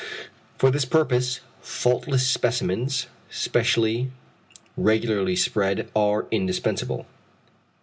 [0.57, 4.09] For this purpose, faultless specimens, specially
[4.75, 7.05] regularly spread, are indispensable.